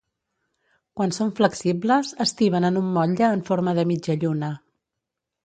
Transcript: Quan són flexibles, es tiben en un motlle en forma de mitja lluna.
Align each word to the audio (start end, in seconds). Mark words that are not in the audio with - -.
Quan 0.99 1.11
són 1.17 1.33
flexibles, 1.39 2.13
es 2.25 2.33
tiben 2.41 2.67
en 2.71 2.81
un 2.83 2.89
motlle 2.97 3.31
en 3.37 3.45
forma 3.53 3.77
de 3.83 3.87
mitja 3.93 4.19
lluna. 4.27 4.53